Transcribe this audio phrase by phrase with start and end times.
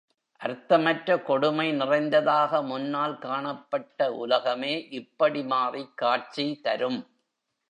[0.41, 6.99] அர்த்தமற்ற கொடுமை நிறைந்ததாக முன்னால் காணப்பட்ட உலகமே இப்படி மாறிக் காட்சி தரும்.